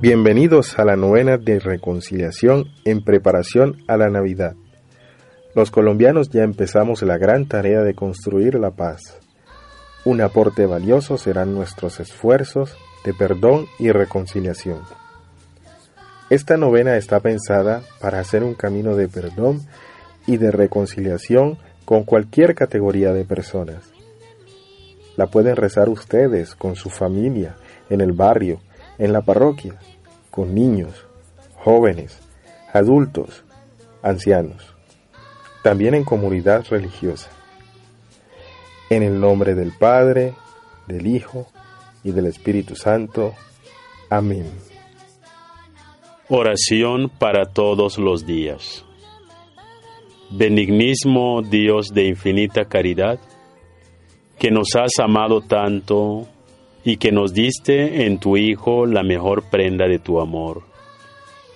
Bienvenidos 0.00 0.78
a 0.78 0.86
la 0.86 0.96
novena 0.96 1.36
de 1.36 1.58
reconciliación 1.58 2.68
en 2.86 3.04
preparación 3.04 3.82
a 3.86 3.98
la 3.98 4.08
Navidad. 4.08 4.54
Los 5.54 5.70
colombianos 5.70 6.30
ya 6.30 6.42
empezamos 6.42 7.02
la 7.02 7.18
gran 7.18 7.46
tarea 7.46 7.82
de 7.82 7.92
construir 7.92 8.54
la 8.54 8.70
paz. 8.70 9.18
Un 10.06 10.22
aporte 10.22 10.64
valioso 10.64 11.18
serán 11.18 11.54
nuestros 11.54 12.00
esfuerzos 12.00 12.78
de 13.04 13.12
perdón 13.12 13.66
y 13.78 13.90
reconciliación. 13.90 14.80
Esta 16.30 16.56
novena 16.56 16.96
está 16.96 17.20
pensada 17.20 17.82
para 18.00 18.20
hacer 18.20 18.42
un 18.42 18.54
camino 18.54 18.96
de 18.96 19.06
perdón 19.06 19.60
y 20.26 20.38
de 20.38 20.50
reconciliación 20.50 21.58
con 21.84 22.04
cualquier 22.04 22.54
categoría 22.54 23.12
de 23.12 23.26
personas. 23.26 23.92
La 25.18 25.26
pueden 25.26 25.56
rezar 25.56 25.90
ustedes 25.90 26.54
con 26.54 26.74
su 26.74 26.88
familia, 26.88 27.56
en 27.90 28.00
el 28.00 28.12
barrio, 28.12 28.60
en 29.00 29.14
la 29.14 29.22
parroquia, 29.22 29.74
con 30.30 30.54
niños, 30.54 31.06
jóvenes, 31.56 32.20
adultos, 32.72 33.44
ancianos, 34.02 34.74
también 35.62 35.94
en 35.94 36.04
comunidad 36.04 36.64
religiosa. 36.70 37.30
En 38.88 39.02
el 39.02 39.20
nombre 39.20 39.54
del 39.54 39.72
Padre, 39.72 40.34
del 40.86 41.06
Hijo 41.06 41.46
y 42.02 42.12
del 42.12 42.26
Espíritu 42.26 42.74
Santo. 42.74 43.34
Amén. 44.08 44.50
Oración 46.28 47.08
para 47.08 47.46
todos 47.46 47.98
los 47.98 48.26
días. 48.26 48.84
Benignísimo 50.30 51.42
Dios 51.42 51.88
de 51.92 52.06
infinita 52.06 52.64
caridad, 52.64 53.18
que 54.38 54.50
nos 54.50 54.68
has 54.76 54.92
amado 55.02 55.40
tanto 55.40 56.28
y 56.84 56.96
que 56.96 57.12
nos 57.12 57.32
diste 57.32 58.06
en 58.06 58.18
tu 58.18 58.36
Hijo 58.36 58.86
la 58.86 59.02
mejor 59.02 59.44
prenda 59.50 59.86
de 59.86 59.98
tu 59.98 60.20
amor, 60.20 60.62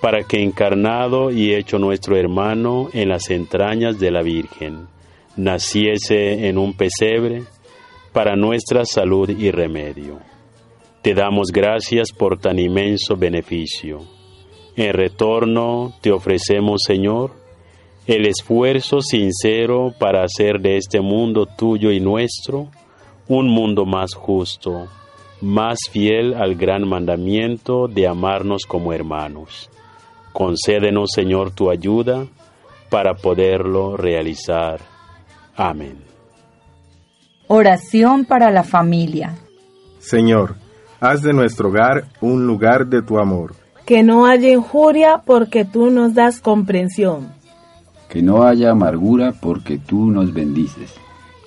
para 0.00 0.24
que 0.24 0.42
encarnado 0.42 1.30
y 1.30 1.54
hecho 1.54 1.78
nuestro 1.78 2.16
hermano 2.16 2.88
en 2.92 3.08
las 3.08 3.30
entrañas 3.30 3.98
de 3.98 4.10
la 4.10 4.22
Virgen, 4.22 4.86
naciese 5.36 6.48
en 6.48 6.58
un 6.58 6.74
pesebre 6.74 7.44
para 8.12 8.36
nuestra 8.36 8.84
salud 8.84 9.30
y 9.30 9.50
remedio. 9.50 10.18
Te 11.02 11.14
damos 11.14 11.48
gracias 11.52 12.12
por 12.12 12.38
tan 12.38 12.58
inmenso 12.58 13.16
beneficio. 13.16 14.00
En 14.76 14.92
retorno 14.92 15.92
te 16.00 16.10
ofrecemos, 16.10 16.82
Señor, 16.86 17.32
el 18.06 18.26
esfuerzo 18.26 19.00
sincero 19.00 19.94
para 19.98 20.24
hacer 20.24 20.60
de 20.60 20.76
este 20.76 21.00
mundo 21.00 21.46
tuyo 21.46 21.90
y 21.90 22.00
nuestro 22.00 22.68
un 23.28 23.48
mundo 23.48 23.86
más 23.86 24.14
justo, 24.14 24.88
más 25.44 25.78
fiel 25.90 26.34
al 26.34 26.54
gran 26.54 26.88
mandamiento 26.88 27.86
de 27.86 28.08
amarnos 28.08 28.64
como 28.66 28.92
hermanos. 28.92 29.70
Concédenos, 30.32 31.10
Señor, 31.14 31.50
tu 31.50 31.70
ayuda 31.70 32.26
para 32.90 33.14
poderlo 33.14 33.96
realizar. 33.96 34.80
Amén. 35.54 35.98
Oración 37.46 38.24
para 38.24 38.50
la 38.50 38.64
familia. 38.64 39.36
Señor, 39.98 40.56
haz 40.98 41.22
de 41.22 41.34
nuestro 41.34 41.68
hogar 41.68 42.06
un 42.22 42.46
lugar 42.46 42.86
de 42.86 43.02
tu 43.02 43.18
amor. 43.18 43.54
Que 43.84 44.02
no 44.02 44.24
haya 44.24 44.48
injuria 44.48 45.22
porque 45.26 45.66
tú 45.66 45.90
nos 45.90 46.14
das 46.14 46.40
comprensión. 46.40 47.28
Que 48.08 48.22
no 48.22 48.44
haya 48.44 48.70
amargura 48.70 49.34
porque 49.40 49.76
tú 49.76 50.10
nos 50.10 50.32
bendices. 50.32 50.94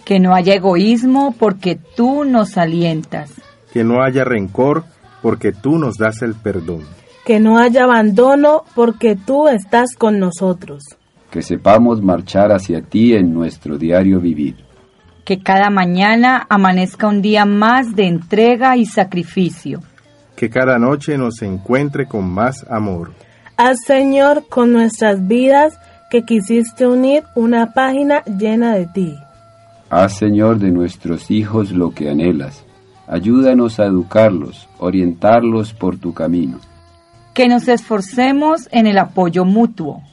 Que 0.05 0.19
no 0.19 0.35
haya 0.35 0.53
egoísmo 0.53 1.33
porque 1.37 1.79
tú 1.95 2.23
nos 2.25 2.57
alientas 2.57 3.46
que 3.71 3.83
no 3.83 4.03
haya 4.03 4.23
rencor, 4.23 4.83
porque 5.21 5.51
tú 5.51 5.77
nos 5.77 5.97
das 5.97 6.21
el 6.21 6.35
perdón. 6.35 6.83
Que 7.25 7.39
no 7.39 7.57
haya 7.57 7.83
abandono, 7.83 8.63
porque 8.75 9.15
tú 9.15 9.47
estás 9.47 9.95
con 9.97 10.19
nosotros. 10.19 10.83
Que 11.29 11.41
sepamos 11.41 12.01
marchar 12.01 12.51
hacia 12.51 12.81
ti 12.81 13.13
en 13.13 13.33
nuestro 13.33 13.77
diario 13.77 14.21
vivir. 14.21 14.55
Que 15.25 15.39
cada 15.39 15.69
mañana 15.69 16.45
amanezca 16.49 17.07
un 17.07 17.21
día 17.21 17.45
más 17.45 17.95
de 17.95 18.07
entrega 18.07 18.77
y 18.77 18.85
sacrificio. 18.85 19.81
Que 20.37 20.49
cada 20.49 20.79
noche 20.79 21.17
nos 21.17 21.41
encuentre 21.41 22.07
con 22.07 22.29
más 22.29 22.65
amor. 22.69 23.11
Haz, 23.57 23.79
Señor, 23.85 24.45
con 24.47 24.71
nuestras 24.71 25.27
vidas 25.27 25.77
que 26.09 26.23
quisiste 26.23 26.87
unir 26.87 27.23
una 27.35 27.73
página 27.73 28.23
llena 28.23 28.73
de 28.75 28.85
ti. 28.85 29.15
Haz, 29.89 30.17
Señor, 30.17 30.59
de 30.59 30.71
nuestros 30.71 31.29
hijos 31.29 31.71
lo 31.71 31.91
que 31.91 32.09
anhelas 32.09 32.66
Ayúdanos 33.07 33.79
a 33.79 33.85
educarlos, 33.85 34.67
orientarlos 34.79 35.73
por 35.73 35.97
tu 35.97 36.13
camino. 36.13 36.59
Que 37.33 37.47
nos 37.47 37.67
esforcemos 37.67 38.67
en 38.71 38.85
el 38.85 38.97
apoyo 38.97 39.45
mutuo. 39.45 40.03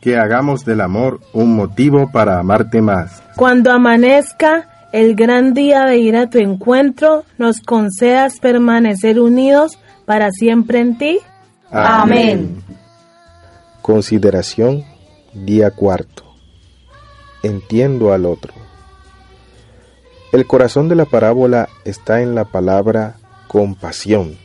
Que 0.00 0.16
hagamos 0.16 0.64
del 0.64 0.80
amor 0.80 1.20
un 1.32 1.54
motivo 1.54 2.10
para 2.10 2.38
amarte 2.38 2.82
más. 2.82 3.22
Cuando 3.36 3.70
amanezca 3.70 4.68
el 4.92 5.14
gran 5.14 5.54
día 5.54 5.84
de 5.86 5.98
ir 5.98 6.16
a 6.16 6.28
tu 6.28 6.38
encuentro, 6.38 7.24
nos 7.38 7.60
concedas 7.60 8.40
permanecer 8.40 9.20
unidos 9.20 9.78
para 10.04 10.30
siempre 10.30 10.80
en 10.80 10.98
ti. 10.98 11.18
Amén. 11.70 12.62
Consideración, 13.80 14.84
día 15.32 15.70
cuarto. 15.70 16.24
Entiendo 17.42 18.12
al 18.12 18.24
otro. 18.24 18.54
El 20.34 20.48
corazón 20.48 20.88
de 20.88 20.96
la 20.96 21.04
parábola 21.04 21.68
está 21.84 22.20
en 22.20 22.34
la 22.34 22.44
palabra 22.44 23.18
compasión. 23.46 24.36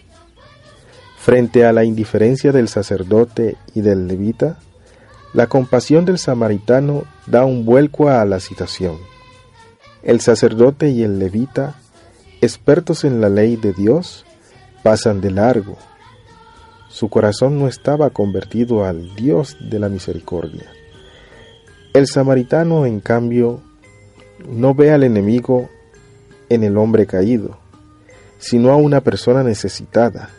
Frente 1.17 1.65
a 1.65 1.73
la 1.73 1.83
indiferencia 1.83 2.51
del 2.51 2.67
sacerdote 2.67 3.57
y 3.73 3.81
del 3.81 4.07
levita, 4.07 4.59
la 5.33 5.47
compasión 5.47 6.05
del 6.05 6.19
samaritano 6.19 7.05
da 7.25 7.43
un 7.43 7.65
vuelco 7.65 8.07
a 8.07 8.23
la 8.25 8.39
situación. 8.39 8.97
El 10.03 10.21
sacerdote 10.21 10.91
y 10.91 11.01
el 11.01 11.17
levita, 11.17 11.73
expertos 12.39 13.03
en 13.03 13.19
la 13.19 13.29
ley 13.29 13.55
de 13.55 13.73
Dios, 13.73 14.27
pasan 14.83 15.21
de 15.21 15.31
largo. 15.31 15.75
Su 16.89 17.09
corazón 17.09 17.57
no 17.57 17.67
estaba 17.67 18.11
convertido 18.11 18.85
al 18.85 19.15
Dios 19.15 19.57
de 19.59 19.79
la 19.79 19.89
misericordia. 19.89 20.71
El 21.95 22.05
samaritano, 22.05 22.85
en 22.85 22.99
cambio, 22.99 23.63
no 24.47 24.75
ve 24.75 24.91
al 24.91 25.01
enemigo 25.01 25.67
en 26.49 26.63
el 26.63 26.77
hombre 26.77 27.05
caído, 27.05 27.57
sino 28.37 28.71
a 28.71 28.75
una 28.75 29.01
persona 29.01 29.43
necesitada. 29.43 30.29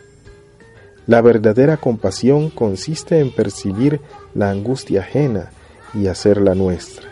La 1.07 1.21
verdadera 1.21 1.77
compasión 1.77 2.49
consiste 2.49 3.19
en 3.19 3.31
percibir 3.31 4.01
la 4.33 4.49
angustia 4.49 5.01
ajena 5.01 5.51
y 5.93 6.07
hacerla 6.07 6.55
nuestra. 6.55 7.09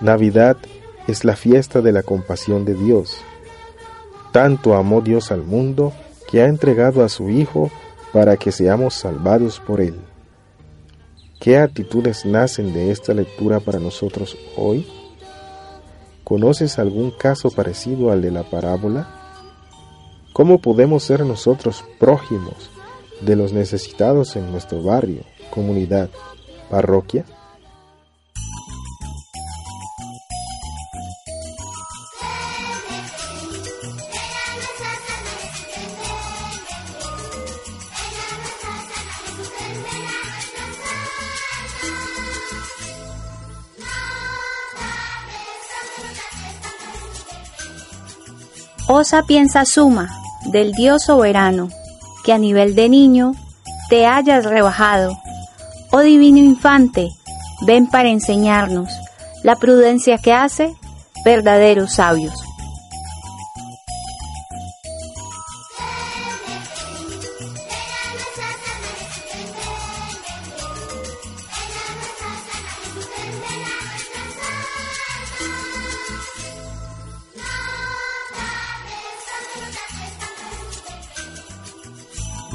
Navidad 0.00 0.56
es 1.06 1.24
la 1.24 1.36
fiesta 1.36 1.80
de 1.80 1.92
la 1.92 2.02
compasión 2.02 2.64
de 2.64 2.74
Dios. 2.74 3.18
Tanto 4.32 4.74
amó 4.74 5.00
Dios 5.00 5.30
al 5.30 5.42
mundo 5.42 5.92
que 6.30 6.42
ha 6.42 6.46
entregado 6.46 7.04
a 7.04 7.08
su 7.08 7.28
Hijo 7.28 7.70
para 8.12 8.36
que 8.36 8.52
seamos 8.52 8.94
salvados 8.94 9.60
por 9.60 9.80
Él. 9.80 9.96
¿Qué 11.40 11.58
actitudes 11.58 12.24
nacen 12.24 12.72
de 12.72 12.90
esta 12.90 13.14
lectura 13.14 13.60
para 13.60 13.78
nosotros 13.78 14.36
hoy? 14.56 14.86
¿Conoces 16.24 16.78
algún 16.78 17.10
caso 17.10 17.50
parecido 17.50 18.10
al 18.10 18.22
de 18.22 18.30
la 18.30 18.44
parábola? 18.44 19.08
¿Cómo 20.32 20.58
podemos 20.58 21.02
ser 21.02 21.26
nosotros 21.26 21.84
prójimos 21.98 22.70
de 23.20 23.36
los 23.36 23.52
necesitados 23.52 24.36
en 24.36 24.50
nuestro 24.50 24.82
barrio, 24.82 25.22
comunidad, 25.50 26.08
parroquia? 26.70 27.24
Oh 48.94 49.04
sapienza 49.04 49.64
suma 49.64 50.10
del 50.44 50.72
Dios 50.72 51.04
soberano, 51.04 51.70
que 52.24 52.34
a 52.34 52.36
nivel 52.36 52.74
de 52.74 52.90
niño 52.90 53.32
te 53.88 54.04
hayas 54.04 54.44
rebajado. 54.44 55.16
Oh 55.92 56.00
divino 56.00 56.36
infante, 56.36 57.08
ven 57.62 57.86
para 57.86 58.10
enseñarnos 58.10 58.90
la 59.42 59.56
prudencia 59.56 60.18
que 60.18 60.34
hace 60.34 60.76
verdaderos 61.24 61.94
sabios. 61.94 62.34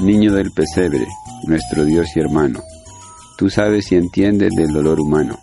Niño 0.08 0.32
del 0.32 0.52
pesebre, 0.52 1.06
nuestro 1.42 1.84
Dios 1.84 2.08
y 2.16 2.20
hermano, 2.20 2.62
tú 3.36 3.50
sabes 3.50 3.92
y 3.92 3.96
entiendes 3.96 4.54
del 4.56 4.72
dolor 4.72 4.98
humano, 4.98 5.38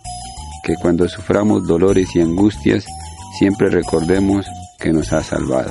que 0.64 0.74
cuando 0.74 1.08
suframos 1.08 1.68
dolores 1.68 2.16
y 2.16 2.20
angustias, 2.20 2.84
siempre 3.38 3.70
recordemos 3.70 4.44
que 4.80 4.92
nos 4.92 5.12
has 5.12 5.26
salvado. 5.26 5.70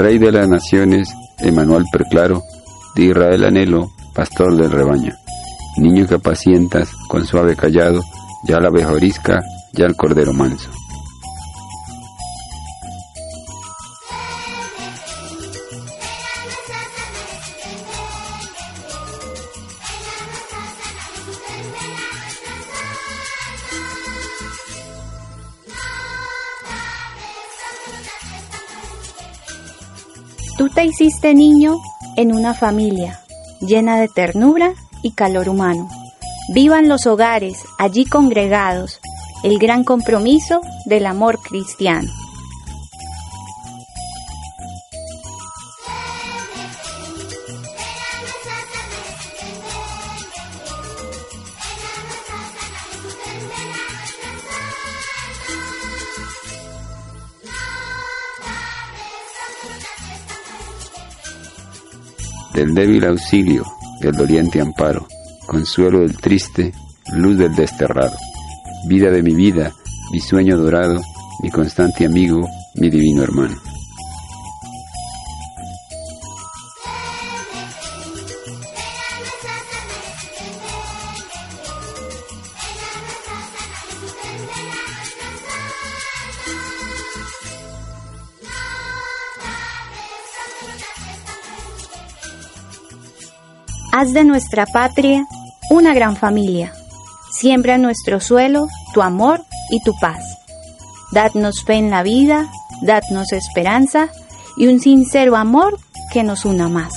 Rey 0.00 0.16
de 0.16 0.32
las 0.32 0.48
naciones, 0.48 1.10
Emanuel 1.40 1.84
Preclaro, 1.92 2.42
de 2.96 3.04
Israel 3.04 3.44
anhelo, 3.44 3.90
pastor 4.14 4.56
del 4.56 4.70
rebaño. 4.70 5.12
Niño 5.76 6.06
que 6.06 6.14
apacientas 6.14 6.88
con 7.06 7.26
suave 7.26 7.54
callado, 7.54 8.00
ya 8.48 8.60
la 8.60 8.70
bejorisca, 8.70 9.40
ya 9.74 9.84
el 9.84 9.96
cordero 9.96 10.32
manso. 10.32 10.70
Tú 31.00 31.04
te 31.04 31.08
hiciste 31.08 31.34
niño 31.34 31.78
en 32.16 32.34
una 32.36 32.52
familia 32.52 33.20
llena 33.62 33.98
de 33.98 34.06
ternura 34.06 34.74
y 35.02 35.12
calor 35.12 35.48
humano. 35.48 35.88
Vivan 36.52 36.90
los 36.90 37.06
hogares 37.06 37.64
allí 37.78 38.04
congregados 38.04 39.00
el 39.42 39.58
gran 39.58 39.82
compromiso 39.82 40.60
del 40.84 41.06
amor 41.06 41.38
cristiano. 41.40 42.12
Del 62.54 62.74
débil 62.74 63.04
auxilio, 63.04 63.64
del 64.00 64.12
doliente 64.12 64.60
amparo, 64.60 65.06
consuelo 65.46 66.00
del 66.00 66.16
triste, 66.16 66.72
luz 67.14 67.38
del 67.38 67.54
desterrado, 67.54 68.16
vida 68.88 69.10
de 69.10 69.22
mi 69.22 69.34
vida, 69.34 69.72
mi 70.12 70.20
sueño 70.20 70.56
dorado, 70.56 71.00
mi 71.42 71.50
constante 71.50 72.06
amigo, 72.06 72.40
mi 72.74 72.90
divino 72.90 73.22
hermano. 73.22 73.69
Haz 93.92 94.12
de 94.12 94.22
nuestra 94.22 94.66
patria 94.66 95.26
una 95.68 95.92
gran 95.94 96.16
familia. 96.16 96.72
Siembra 97.32 97.74
en 97.74 97.82
nuestro 97.82 98.20
suelo 98.20 98.68
tu 98.94 99.02
amor 99.02 99.44
y 99.70 99.82
tu 99.82 99.92
paz. 100.00 100.22
Dadnos 101.10 101.64
fe 101.64 101.74
en 101.74 101.90
la 101.90 102.04
vida, 102.04 102.48
dadnos 102.82 103.32
esperanza 103.32 104.08
y 104.56 104.68
un 104.68 104.78
sincero 104.78 105.34
amor 105.34 105.76
que 106.12 106.22
nos 106.22 106.44
una 106.44 106.68
más. 106.68 106.92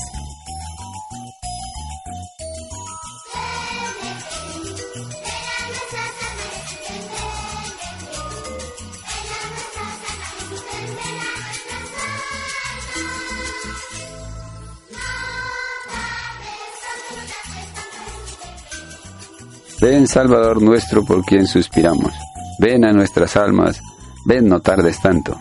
Ven 19.83 20.07
Salvador 20.07 20.61
nuestro 20.61 21.03
por 21.03 21.25
quien 21.25 21.45
suspiramos. 21.45 22.13
Ven 22.57 22.85
a 22.85 22.93
nuestras 22.93 23.35
almas, 23.35 23.81
ven 24.25 24.47
no 24.47 24.61
tardes 24.61 25.01
tanto. 25.01 25.37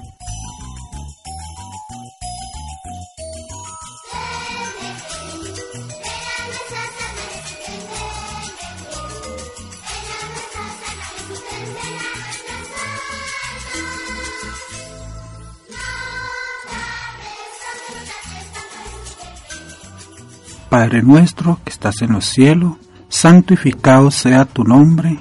Padre 20.68 21.02
nuestro 21.02 21.60
que 21.62 21.70
estás 21.70 22.02
en 22.02 22.14
los 22.14 22.24
cielos, 22.24 22.81
santificado 23.22 24.10
sea 24.10 24.44
tu 24.44 24.64
nombre, 24.64 25.16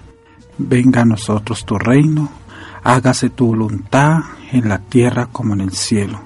venga 0.58 1.04
a 1.04 1.06
nosotros 1.06 1.64
tu 1.66 1.78
reino, 1.78 2.32
hágase 2.84 3.30
tu 3.30 3.46
voluntad 3.46 4.22
en 4.52 4.70
la 4.70 4.80
tierra 4.80 5.28
como 5.28 5.54
en 5.54 5.62
el 5.62 5.74
cielo. 5.74 6.20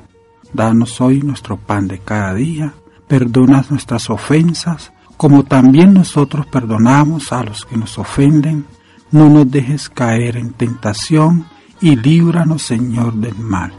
Danos 0.53 1.01
hoy 1.01 1.21
nuestro 1.21 1.57
pan 1.57 1.89
de 1.89 1.99
cada 1.99 2.33
día, 2.33 2.73
perdona 3.09 3.65
nuestras 3.69 4.09
ofensas, 4.09 4.93
como 5.17 5.43
también 5.43 5.93
nosotros 5.93 6.45
perdonamos 6.45 7.33
a 7.33 7.43
los 7.43 7.65
que 7.65 7.75
nos 7.75 7.99
ofenden. 7.99 8.65
No 9.11 9.27
nos 9.27 9.51
dejes 9.51 9.89
caer 9.89 10.37
en 10.37 10.53
tentación 10.53 11.45
y 11.81 11.97
líbranos, 11.97 12.61
Señor, 12.61 13.15
del 13.15 13.35
mal. 13.35 13.73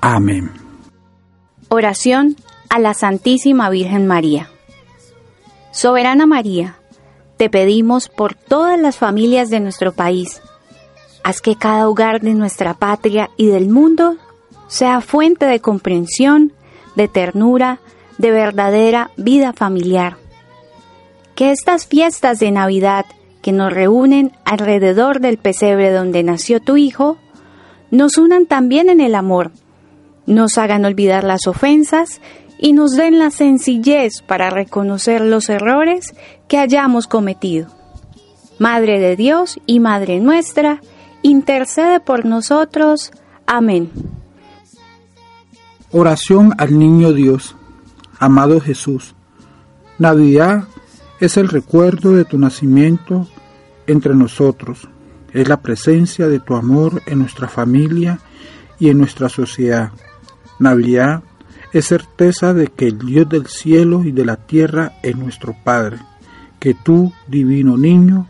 Amén. 0.00 0.50
Oración 1.68 2.34
a 2.68 2.80
la 2.80 2.94
Santísima 2.94 3.70
Virgen 3.70 4.08
María. 4.08 4.48
Soberana 5.70 6.26
María, 6.26 6.78
te 7.36 7.50
pedimos 7.50 8.08
por 8.08 8.34
todas 8.34 8.78
las 8.78 8.96
familias 8.96 9.50
de 9.50 9.60
nuestro 9.60 9.92
país. 9.92 10.40
Haz 11.22 11.40
que 11.40 11.56
cada 11.56 11.88
hogar 11.88 12.20
de 12.20 12.34
nuestra 12.34 12.74
patria 12.74 13.30
y 13.36 13.46
del 13.46 13.68
mundo 13.68 14.16
sea 14.68 15.00
fuente 15.00 15.46
de 15.46 15.60
comprensión, 15.60 16.52
de 16.94 17.08
ternura, 17.08 17.80
de 18.18 18.30
verdadera 18.30 19.10
vida 19.16 19.52
familiar. 19.52 20.16
Que 21.34 21.50
estas 21.50 21.86
fiestas 21.86 22.38
de 22.38 22.50
Navidad 22.50 23.04
que 23.42 23.52
nos 23.52 23.72
reúnen 23.72 24.32
alrededor 24.44 25.20
del 25.20 25.38
pesebre 25.38 25.92
donde 25.92 26.22
nació 26.22 26.60
tu 26.60 26.76
Hijo, 26.76 27.18
nos 27.90 28.16
unan 28.18 28.46
también 28.46 28.88
en 28.88 29.00
el 29.00 29.14
amor, 29.14 29.52
nos 30.26 30.58
hagan 30.58 30.84
olvidar 30.84 31.22
las 31.22 31.46
ofensas 31.46 32.20
y 32.58 32.72
nos 32.72 32.92
den 32.92 33.18
la 33.18 33.30
sencillez 33.30 34.22
para 34.22 34.50
reconocer 34.50 35.20
los 35.20 35.48
errores 35.48 36.14
que 36.48 36.58
hayamos 36.58 37.06
cometido. 37.06 37.68
Madre 38.58 38.98
de 39.00 39.16
Dios 39.16 39.58
y 39.66 39.80
Madre 39.80 40.20
nuestra, 40.20 40.80
intercede 41.22 42.00
por 42.00 42.24
nosotros. 42.24 43.12
Amén. 43.46 43.90
Oración 45.92 46.54
al 46.58 46.78
Niño 46.78 47.12
Dios, 47.12 47.54
amado 48.18 48.60
Jesús. 48.60 49.14
Navidad 49.98 50.64
es 51.20 51.36
el 51.36 51.48
recuerdo 51.48 52.12
de 52.12 52.24
tu 52.24 52.38
nacimiento 52.38 53.26
entre 53.86 54.14
nosotros, 54.14 54.88
es 55.32 55.48
la 55.48 55.60
presencia 55.60 56.28
de 56.28 56.40
tu 56.40 56.54
amor 56.54 57.02
en 57.06 57.20
nuestra 57.20 57.48
familia 57.48 58.18
y 58.78 58.90
en 58.90 58.98
nuestra 58.98 59.28
sociedad. 59.28 59.92
Navidad 60.58 61.22
es 61.22 61.35
certeza 61.82 62.54
de 62.54 62.68
que 62.68 62.88
el 62.88 62.98
Dios 62.98 63.28
del 63.28 63.46
cielo 63.46 64.04
y 64.04 64.12
de 64.12 64.24
la 64.24 64.36
tierra 64.36 64.92
es 65.02 65.16
nuestro 65.16 65.54
Padre, 65.64 65.98
que 66.58 66.74
tú, 66.74 67.12
divino 67.26 67.76
niño, 67.76 68.28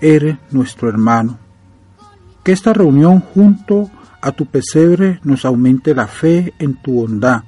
eres 0.00 0.36
nuestro 0.50 0.88
hermano. 0.88 1.38
Que 2.42 2.52
esta 2.52 2.72
reunión 2.72 3.20
junto 3.20 3.90
a 4.20 4.32
tu 4.32 4.46
pesebre 4.46 5.20
nos 5.22 5.44
aumente 5.44 5.94
la 5.94 6.06
fe 6.06 6.54
en 6.58 6.74
tu 6.74 6.94
bondad, 6.94 7.42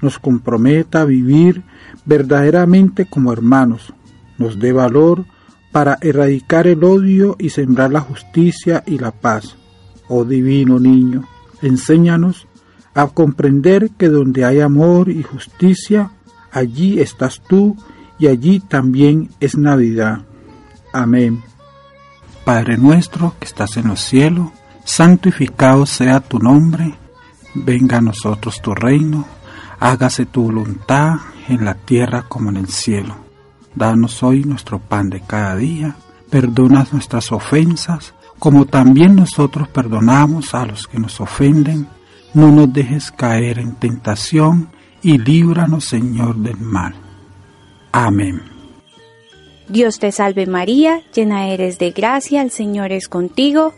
nos 0.00 0.18
comprometa 0.18 1.02
a 1.02 1.04
vivir 1.04 1.62
verdaderamente 2.04 3.06
como 3.06 3.32
hermanos, 3.32 3.92
nos 4.38 4.58
dé 4.58 4.72
valor 4.72 5.24
para 5.70 5.98
erradicar 6.00 6.66
el 6.66 6.84
odio 6.84 7.36
y 7.38 7.50
sembrar 7.50 7.92
la 7.92 8.00
justicia 8.00 8.82
y 8.86 8.98
la 8.98 9.10
paz. 9.10 9.56
Oh 10.08 10.24
divino 10.24 10.78
niño, 10.78 11.26
enséñanos 11.62 12.46
a 12.94 13.06
comprender 13.08 13.90
que 13.90 14.08
donde 14.08 14.44
hay 14.44 14.60
amor 14.60 15.08
y 15.08 15.22
justicia, 15.22 16.10
allí 16.50 17.00
estás 17.00 17.42
tú 17.48 17.76
y 18.18 18.28
allí 18.28 18.60
también 18.60 19.30
es 19.40 19.56
Navidad. 19.56 20.22
Amén. 20.92 21.42
Padre 22.44 22.76
nuestro 22.76 23.34
que 23.38 23.46
estás 23.46 23.76
en 23.76 23.88
los 23.88 24.00
cielos, 24.00 24.50
santificado 24.84 25.86
sea 25.86 26.20
tu 26.20 26.38
nombre, 26.38 26.94
venga 27.54 27.98
a 27.98 28.02
nosotros 28.02 28.60
tu 28.60 28.74
reino, 28.74 29.26
hágase 29.78 30.26
tu 30.26 30.44
voluntad 30.44 31.14
en 31.48 31.64
la 31.64 31.74
tierra 31.74 32.24
como 32.28 32.50
en 32.50 32.56
el 32.56 32.68
cielo. 32.68 33.16
Danos 33.74 34.22
hoy 34.22 34.44
nuestro 34.44 34.78
pan 34.78 35.08
de 35.08 35.20
cada 35.20 35.56
día, 35.56 35.96
perdona 36.30 36.86
nuestras 36.92 37.32
ofensas, 37.32 38.14
como 38.38 38.66
también 38.66 39.14
nosotros 39.14 39.68
perdonamos 39.68 40.54
a 40.54 40.66
los 40.66 40.86
que 40.88 40.98
nos 40.98 41.20
ofenden, 41.20 41.86
no 42.34 42.50
nos 42.50 42.72
dejes 42.72 43.10
caer 43.10 43.58
en 43.58 43.74
tentación 43.74 44.70
y 45.02 45.18
líbranos 45.18 45.84
Señor 45.84 46.36
del 46.36 46.58
mal. 46.58 46.94
Amén. 47.92 48.42
Dios 49.68 49.98
te 49.98 50.12
salve 50.12 50.46
María, 50.46 51.02
llena 51.14 51.48
eres 51.48 51.78
de 51.78 51.90
gracia, 51.90 52.42
el 52.42 52.50
Señor 52.50 52.92
es 52.92 53.08
contigo, 53.08 53.74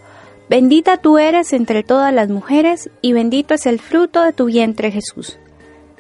bendita 0.48 0.96
tú 0.96 1.18
eres 1.18 1.52
entre 1.52 1.82
todas 1.82 2.12
las 2.12 2.28
mujeres 2.28 2.90
y 3.00 3.12
bendito 3.12 3.54
es 3.54 3.66
el 3.66 3.80
fruto 3.80 4.22
de 4.22 4.32
tu 4.32 4.46
vientre 4.46 4.90
Jesús. 4.90 5.38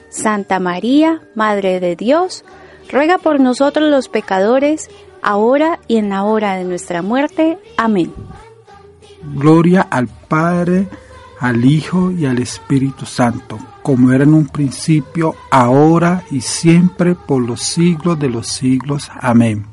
Santa 0.08 0.60
María, 0.60 1.22
Madre 1.34 1.80
de 1.80 1.96
Dios, 1.96 2.44
ruega 2.90 3.18
por 3.18 3.40
nosotros 3.40 3.90
los 3.90 4.08
pecadores, 4.08 4.88
ahora 5.22 5.80
y 5.88 5.96
en 5.96 6.10
la 6.10 6.24
hora 6.24 6.56
de 6.56 6.64
nuestra 6.64 7.02
muerte. 7.02 7.58
Amén. 7.76 8.12
Gloria 9.34 9.82
al 9.82 10.08
Padre, 10.08 10.86
al 11.40 11.64
Hijo 11.64 12.10
y 12.10 12.26
al 12.26 12.38
Espíritu 12.38 13.06
Santo, 13.06 13.58
como 13.82 14.12
era 14.12 14.24
en 14.24 14.34
un 14.34 14.46
principio, 14.46 15.34
ahora 15.50 16.24
y 16.30 16.40
siempre, 16.40 17.14
por 17.14 17.42
los 17.42 17.62
siglos 17.62 18.18
de 18.18 18.28
los 18.28 18.48
siglos. 18.48 19.10
Amén. 19.20 19.66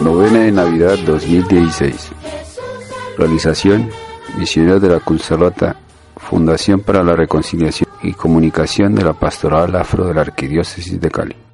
Novena 0.00 0.40
de 0.40 0.52
Navidad 0.52 0.98
2016. 1.06 2.12
Realización 3.18 3.90
Misioneros 4.38 4.80
de 4.80 4.88
la 4.88 5.00
Consolata, 5.00 5.76
Fundación 6.16 6.80
para 6.80 7.02
la 7.02 7.16
Reconciliación 7.16 7.90
y 8.02 8.12
Comunicación 8.12 8.94
de 8.94 9.02
la 9.02 9.12
Pastoral 9.12 9.74
Afro 9.74 10.06
de 10.06 10.14
la 10.14 10.20
Arquidiócesis 10.20 11.00
de 11.00 11.10
Cali. 11.10 11.51